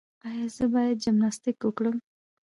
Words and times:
ایا 0.27 0.45
زه 0.55 0.65
باید 0.73 1.01
جمناسټیک 1.03 1.57
وکړم؟ 1.63 1.95